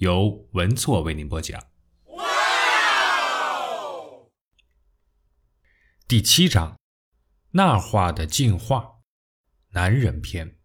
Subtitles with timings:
[0.00, 1.62] 由文措为您播讲。
[6.08, 6.78] 第七章：
[7.50, 8.92] 纳化的进化，
[9.72, 10.56] 男人篇。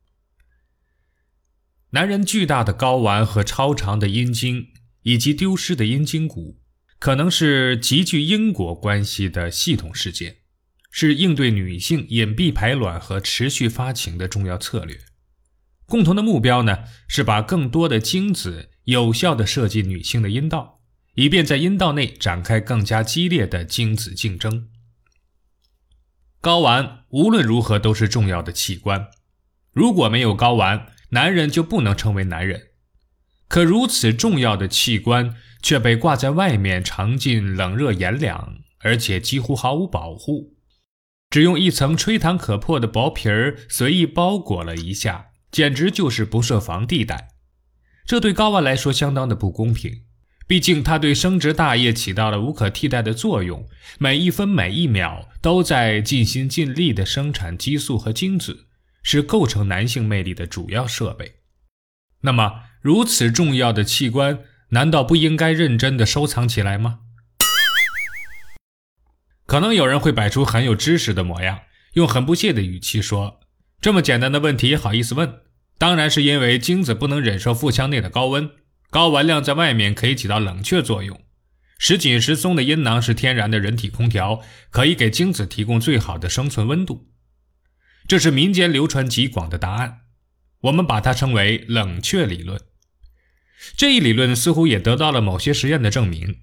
[1.90, 4.70] 男人巨大的睾丸和超长的阴茎，
[5.02, 6.62] 以及丢失的阴茎骨，
[6.98, 10.38] 可能是极具因果关系的系统事件，
[10.90, 14.98] 是应对女性隐蔽排卵和持续发情的重要策略。
[15.86, 18.72] 共同的目标呢，是把更多的精子。
[18.86, 20.80] 有效地设计女性的阴道，
[21.16, 24.70] 以便在阴道内展开更加激烈的精子竞争。
[26.42, 29.08] 睾丸无论如何都是重要的器官，
[29.72, 32.68] 如果没有睾丸，男人就不能成为男人。
[33.48, 40.56] 可如此重要的器官却被挂在外面，尝尽冷热炎凉，而且几乎毫无保护，
[41.32, 47.35] 只用一层吹弹可破的薄皮儿随意包裹了一下，简直就是不设防地带。
[48.06, 50.04] 这对睾丸来说相当的不公平，
[50.46, 53.68] 毕竟它对生殖大业起到了无可替代的作用，
[53.98, 58.68] 每一分每一秒都在尽心尽力地生产激素和精子，
[59.02, 61.38] 是构成男性魅力的主要设备。
[62.22, 64.40] 那么，如此重要的器官，
[64.70, 67.00] 难道不应该认真地收藏起来吗？
[69.48, 71.62] 可能有人会摆出很有知识的模样，
[71.94, 73.40] 用很不屑的语气说
[73.82, 75.42] ：“这么简单的问题，好意思问？”
[75.78, 78.50] 当然是因为精子不能忍受腹腔内的高温，
[78.92, 81.22] 睾丸量在外面可以起到冷却作用。
[81.78, 87.10] 时紧时松的阴囊是天然的人体空调，可以给精子提供最好的生存温度。
[88.08, 90.02] 这是民间流传极广的答案，
[90.62, 92.60] 我们把它称为冷却理论。
[93.76, 96.38] 这一理论似乎也得到了某些实验的证明。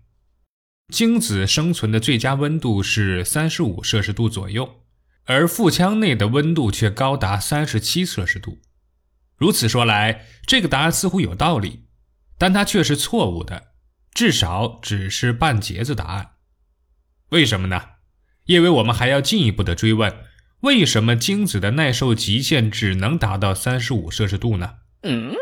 [0.93, 4.83] 精子生存的最佳温度是三十五摄氏度左右，
[5.25, 8.61] 而腹腔内的温度却高达三十七摄氏度。
[9.43, 11.87] 如此说来，这个答案似乎有道理，
[12.39, 13.73] 但它却是错误的，
[14.15, 16.35] 至少只是半截子答案。
[17.31, 17.83] 为什么呢？
[18.45, 20.17] 因为我们还要进一步的追问：
[20.61, 24.75] 为什么精子的耐受极限只能达到三十五摄氏度呢？
[25.03, 25.35] 嗯，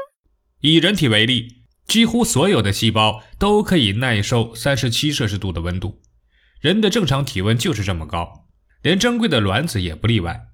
[0.60, 6.00] 以人体为例，几乎所有的细胞都可以耐受三十七摄氏度的温度，
[6.62, 8.48] 人的正常体温就是这么高，
[8.80, 10.46] 连珍贵的卵子也不例外。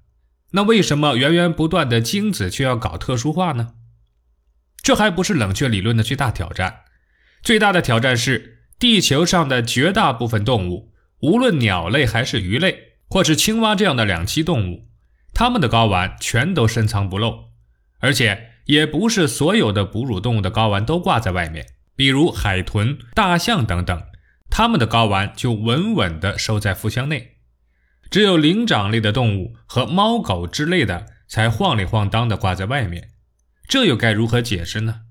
[0.51, 3.73] 那为什么源源不断的精子却要搞特殊化呢？
[4.81, 6.81] 这还不是冷却理论的最大挑战。
[7.43, 14.87] 最大的挑战是，地球上的绝大部分动物，无论鸟类还是鱼类，或是青蛙这样的两栖动物，
[15.33, 17.49] 它们的睾丸全都深藏不露，
[17.99, 21.65] 而且也不是所有的哺乳动物的睾丸都挂在外面。
[21.95, 24.03] 比如海豚、大象等等，
[24.49, 27.36] 它们的睾丸就稳稳地收在腹腔内。
[28.09, 33.09] 只有灵长类的动物和猫狗之类的才晃里晃荡的挂在外面，
[33.67, 35.01] 这又该如何解释呢？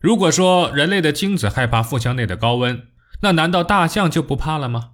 [0.00, 2.88] 如果说人类的精子害怕腹腔内的高温，
[3.20, 4.90] 那难道大象就不怕了吗？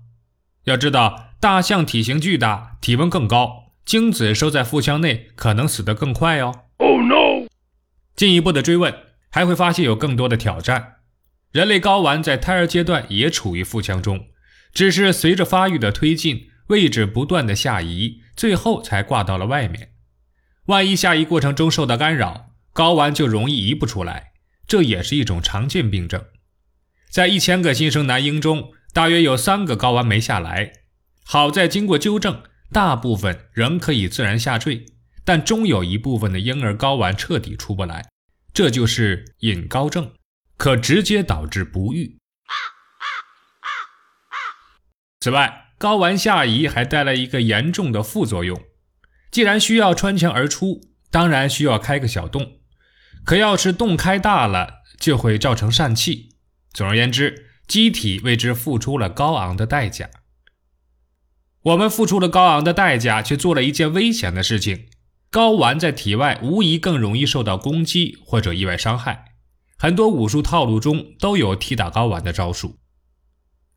[0.65, 6.65] 要知道，大象体型巨大，体温更高，精子收在腹腔内可能死得更快哦。
[6.77, 7.47] Oh no！
[8.15, 8.93] 进一步的追问，
[9.31, 10.97] 还会发现有更多的挑战。
[11.53, 14.27] 人类睾丸在胎儿阶段也处于腹腔中，
[14.75, 16.49] 只是随着发育的推进。
[16.69, 19.95] 位置不断的下移，最后才挂到了外面。
[20.67, 24.33] 万一下移过程中受到干扰，睾丸就容易移不出来，
[24.67, 26.25] 这也是一种常见病症。
[27.11, 30.73] 在一千个新生男婴中，大约有三个睾丸没下来。
[31.25, 34.85] 好在经过纠正，大部分仍可以自然下坠，
[35.25, 38.09] 但终有一部分的婴儿睾丸彻底出不来，
[38.53, 40.13] 这就是隐睾症，
[40.59, 42.19] 可直接导致不育。
[45.21, 48.61] 此外，睾丸下移还带来一个严重的副作用，
[49.31, 50.81] 既然需要穿墙而出，
[51.11, 52.59] 当然需要开个小洞。
[53.25, 56.31] 可要是洞开大了，就会造成疝气。
[56.73, 60.11] 总而言之，机体为之付出了高昂的代价。
[61.63, 64.87] 我们付出了高昂的代价，却做了一件危险的事情。
[65.31, 69.27] 睾丸在体外无疑更容易受到攻击或者意外伤害。
[69.77, 72.79] 很多武术套路中都有踢打睾丸的招数。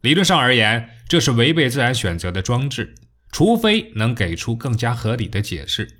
[0.01, 2.95] 理论上而言，这是违背自然选择的装置，
[3.31, 5.99] 除非能给出更加合理的解释。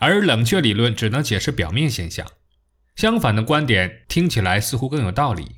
[0.00, 2.26] 而冷却理论只能解释表面现象，
[2.96, 5.56] 相反的观点听起来似乎更有道理。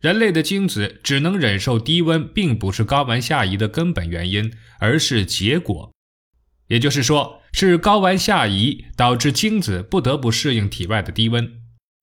[0.00, 5.92] 人类的精子只能忍受低温，并不是睾丸下移的根本原因，而是结果。
[6.68, 11.50] 也就是说，是睾丸下移导致精子不得不适应体外的低温，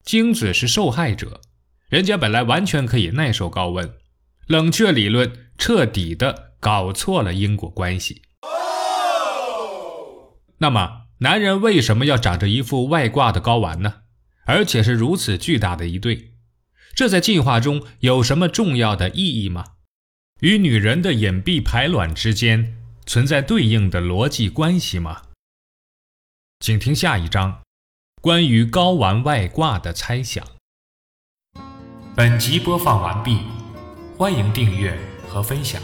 [0.04, 1.40] 精子是受害者。
[1.90, 3.94] 人家本来完全可以耐受高温。
[4.48, 8.22] 冷却理论彻底的搞错了因果关系。
[10.58, 14.02] 那么，男人为什么要长着一副外挂的睾丸呢？
[14.46, 16.34] 而且是如此巨大的一对？
[16.94, 19.66] 这在进化中有什么重要的意义吗？
[20.42, 25.22] 与女人的隐蔽排卵之间存在对应的逻辑关系吗？
[26.60, 27.62] 请听下一章，
[28.22, 30.46] 关于睾丸外挂的猜想。
[32.16, 33.40] 本集播放完毕，
[34.22, 34.96] 欢迎订阅
[35.28, 35.82] 和分享。